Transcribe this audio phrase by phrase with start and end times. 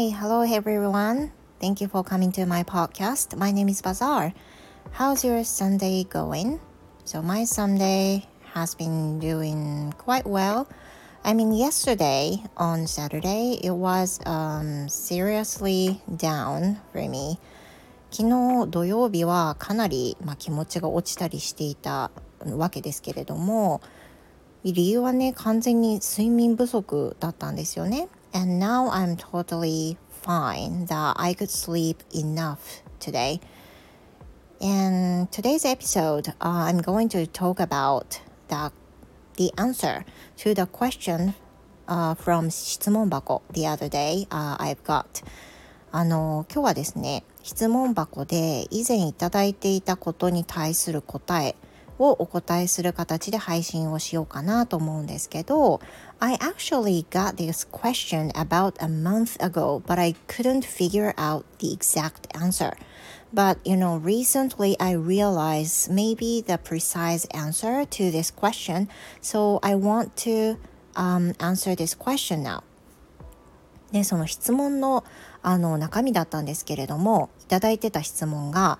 [0.00, 1.30] Hey, hello everyone.
[1.60, 3.36] Thank you for coming to my podcast.
[3.36, 4.32] My name is Bazaar.
[4.92, 6.58] How's your Sunday going?
[7.04, 8.24] So, my Sunday
[8.54, 10.66] has been doing quite well.
[11.22, 17.36] I mean, yesterday on Saturday, it was um, seriously down for me.
[18.10, 22.10] 昨日土曜日はかなり、まあ、気持ちが落ちたりしていた
[22.46, 23.82] わけですけれども
[24.64, 28.08] 理由はね完全に睡眠不足だったんですよね。
[28.32, 33.40] And now I'm totally fine that I could sleep enough today.
[34.60, 38.70] And today's episode, uh, I'm going to talk about the,
[39.36, 40.04] the answer
[40.38, 41.34] to the question
[41.88, 45.24] uh, from 質問箱 the other day、uh, I've got.
[45.92, 51.56] あの今日はですね質問箱で以前いただいていたことに対する答え
[52.00, 55.80] をお答えする形で配信をしようかなと思うんですけど
[56.18, 61.72] I actually got this question about a month ago but I couldn't figure out the
[61.72, 62.76] exact answer
[63.32, 68.88] But you know, recently I realized maybe the precise answer to this question,
[69.20, 70.58] so I want to
[70.96, 72.62] um, answer this question now.
[73.92, 75.04] で、その質問の
[75.42, 78.78] あの中身だったんですけれども、いただいてた質問が、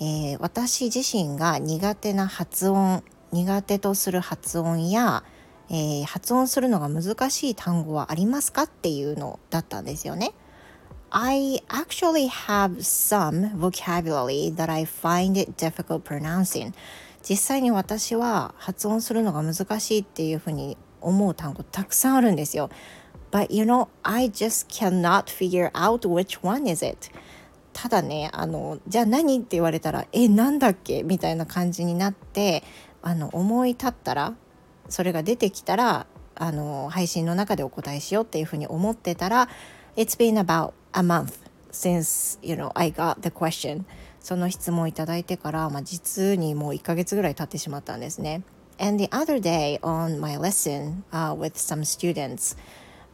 [0.00, 5.22] えー、私自身が苦手な発音、苦手とする発音や、
[5.68, 10.32] えー、発音するのが難しい単語はありますかっていうのだったんですよね。
[11.10, 16.72] I actually have some vocabulary that I find it difficult pronouncing.
[17.28, 22.70] 実際に私は発音するのが難しいっていうふうに思う単語たくさんあるんですよ。
[23.30, 27.10] But you know, I just cannot figure out which one is it.
[27.82, 31.02] ただね、あの、じゃあ何って言われたら、え、なんだっけ？
[31.02, 32.62] みたいな感じになって、
[33.00, 34.34] あの、思い立ったら、
[34.90, 39.48] それが出てきたら、あの、配信の中でお答えしようっていうふうに思ってたら、
[39.96, 41.38] It's been about a month
[41.72, 43.84] since, you know, I got the question.
[44.20, 48.42] その質問をいただいてから、まあ、実にもう1ヶ月ぐらい経ってしまったんですね。
[48.78, 52.58] And the other day on my lesson、uh, with some students,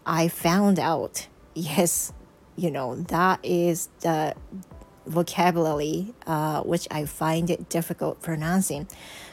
[0.03, 2.13] I found out, yes,
[2.57, 4.35] you know, that is the
[5.07, 8.87] vocabulary、uh, which I find it difficult pronouncing.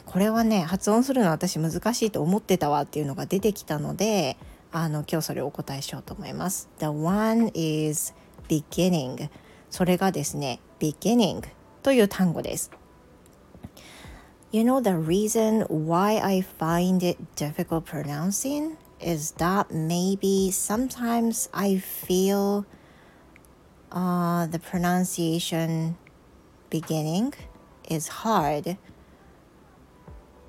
[0.06, 4.38] これはね、発音するの私難しいと思ってたわっていうのが出てきたので、
[4.72, 6.70] あの今日それをお答えしようと思います。
[6.80, 8.14] The one is
[8.48, 9.30] beginning
[9.70, 11.44] それがですね beginning
[11.82, 12.72] という単語です
[14.52, 21.78] You know the reason why I find it difficult pronouncing is that maybe sometimes I
[21.78, 22.66] feel
[23.94, 25.98] uh, the pronunciation
[26.70, 27.34] beginning
[27.88, 28.78] is hard.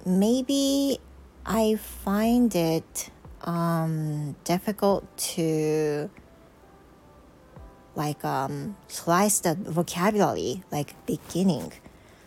[0.06, 0.98] Maybe
[1.44, 3.10] I find it
[3.42, 5.04] um, difficult
[5.34, 6.10] to
[7.94, 11.72] like um, slice the vocabulary like beginning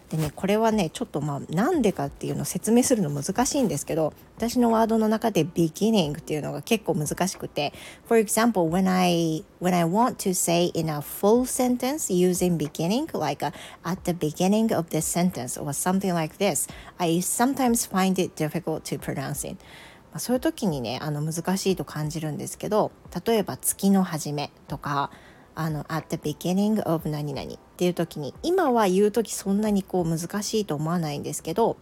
[0.09, 7.73] でねこれはねちょっとまあなんでかっていうのを説明するの難しいんですけど私のワードの中で beginning っていうのが結構難しくて
[8.07, 13.07] For example when I when I want to say in a full sentence using beginning
[13.17, 13.51] like a,
[13.83, 18.83] at the beginning of this sentence or something like this I sometimes find it difficult
[18.83, 19.57] to pronouncing
[20.19, 22.91] そういう時にねあの難しいと感じるんですけど
[23.25, 25.11] 例えば月の初めとか
[25.59, 31.77] あの at the beginning of 何々っていう時に今は言う時そんなにこう難しいと思わないんですけど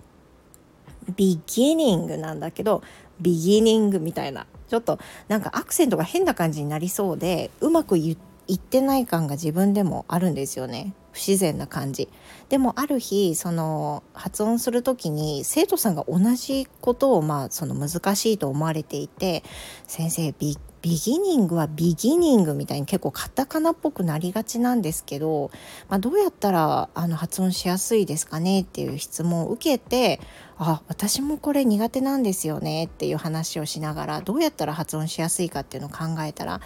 [1.13, 2.81] beginning なんだけど
[3.21, 4.97] beginning みたいなちょっと
[5.27, 8.15] なんかアクセントが変な感じになりそうでうまく言
[8.53, 10.93] ってない感が自分でもあるんですよね。
[11.11, 12.09] 不自然な感じ。
[12.49, 19.43] でもある日その発音する時に生徒さんが同じことをまあその難しいと思われていて
[19.87, 25.49] 先生ビビギニングはビギニングみたいに結構カタカナっぽくなりがちなんですけど、
[25.89, 30.19] まあ、どうやったらあの発音しやすいですかねっていう質問を受けて
[30.59, 36.61] あ私もこれ苦手なんですよねっていう話をしながらどうやったら発音しやすいかっていうのを考えたら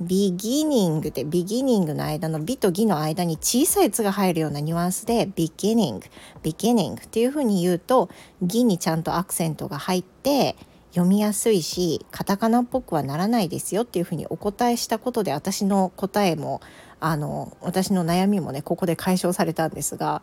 [0.00, 6.06] ビギニングでビギニングの間のビとギの間に小さい「つ」が入るようなニュアンスでビギニング
[6.42, 8.08] ビギニングっていうふうに言うと
[8.42, 10.56] ギにちゃんとアクセントが入って
[10.90, 16.60] 読みやすいしカタカナっぽくはならないですよっていうふうにお答えしたことで私の答えも
[16.98, 20.22] あの私の悩みもねここで解消されたんですが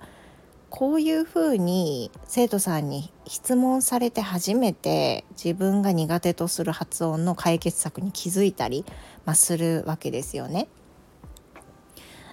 [0.70, 8.86] こういうふうに生徒さんに質問されて初めて自分が苦手とする発音の解決策に気づいたり、
[9.26, 10.68] まあ、するわけですよね。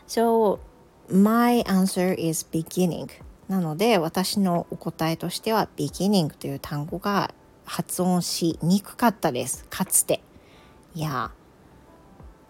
[0.09, 0.59] So
[1.09, 3.09] my answer is beginning
[3.49, 7.33] なので私のお答えとしては beginning という単語が
[7.65, 9.65] 発音しにくかったです。
[9.71, 10.23] かつて。
[10.95, 11.31] いや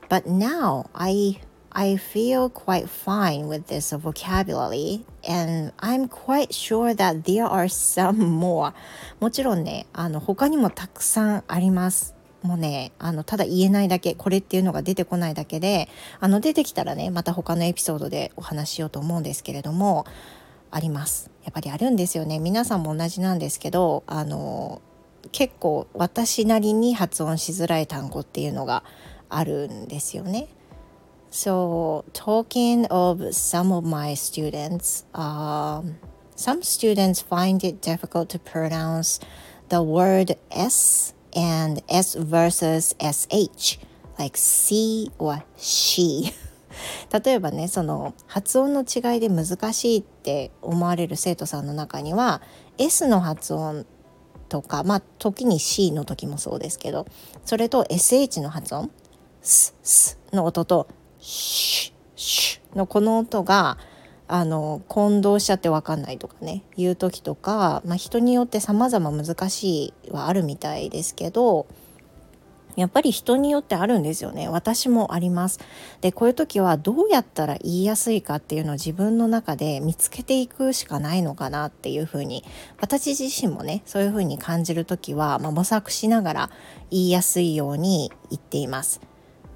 [0.08, 1.40] But now I
[1.70, 8.18] I feel quite fine with this vocabulary and I'm quite sure that there are some
[8.18, 8.72] more.
[9.18, 12.14] もちろんねあの他にもたくさんあります。
[12.42, 15.88] もうねあのただ言えないだけこれっていうのが出てこないだけで
[16.20, 20.04] あの出てきたらねまた他のエピソードでお話ししようと思うんですけれども
[20.70, 21.30] あります。
[21.42, 22.38] やっぱりあるんですよね。
[22.38, 24.82] 皆さんも同じなんですけどあの
[25.32, 28.84] 結構私なりに発音しづらい単語っていうのが
[29.28, 30.48] あるんですよね。
[31.30, 35.96] So, talking of some of my students, um,
[36.36, 39.20] some students find it difficult to pronounce
[39.68, 43.80] the word S and S versus SH,
[44.16, 46.32] like C or she.
[47.24, 52.42] 例えばねその発音の違いで難しいって思われる生徒さんの中には
[52.78, 53.86] S の発音
[54.54, 57.08] とかまあ時に C の時もそうですけど
[57.44, 58.88] それと SH の発音
[59.42, 60.86] ススの音と
[61.18, 63.78] シュシュのこの音が
[64.28, 71.66] あの混同しちゃって分かんないとかねいう時とか、まあ、人によって様々難しいはあるみたいですけど
[72.76, 75.60] やっぱり人によってあるんですよね私もあります
[76.00, 82.44] でこういう時はどうやったら言いやすいかっていうのを自分の中で見つけていくしかないのかなっていうふうに
[82.80, 86.50] 私自身もねそういうふうに感じる時は、まあ、模索しながら
[86.90, 89.00] 言いやすいように言っています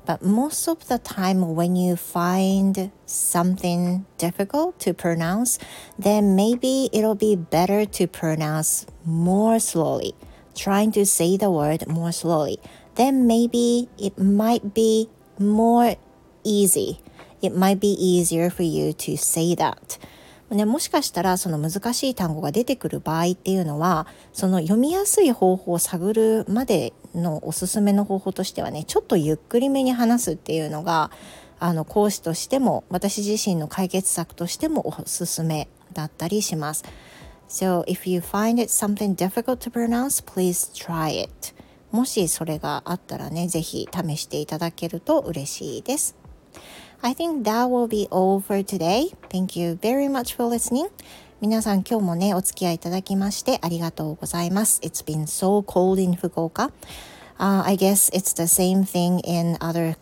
[0.09, 5.59] But most of the time, when you find something difficult to pronounce,
[5.99, 10.14] then maybe it'll be better to pronounce more slowly,
[10.55, 12.59] trying to say the word more slowly.
[12.99, 15.09] Then maybe it might be
[15.39, 15.97] more
[16.43, 16.99] easy.
[17.41, 20.00] It might be easier for you to say that.
[20.50, 31.11] ね、もしかしたらその難しい単語が出てくる場合っていうのはその読みやすい方法を探るまでのおすすめの方法としてはねちょっとゆっくりめに話すっていうのが
[31.61, 36.85] あの講師としても私自身の解決策としてもおすすめだったりします。
[37.49, 41.58] So if you find it something difficult to pronounce, please try it.
[41.90, 46.17] もしそれがあったらね、ぜひ試していただけると嬉しいです。
[47.00, 49.14] I think that will be all for today.
[49.29, 50.90] Thank you very much for listening.
[51.40, 54.81] 皆さん今日もね、お付き合いいただきましてありがとうございます。
[54.82, 56.73] It's been so cold in Fukuoka.、
[57.38, 59.96] Uh, I guess it's the same thing in other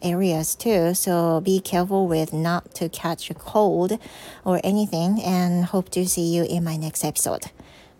[0.00, 0.94] areas too.
[0.94, 3.98] So be careful with not to catch a cold
[4.44, 7.50] or anything and hope to see you in my next episode.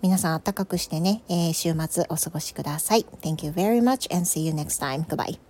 [0.01, 3.07] 皆さん暖かくしてね、えー、週末お過ごしください。
[3.23, 5.05] Thank you very much and see you next time.
[5.05, 5.48] Goodbye.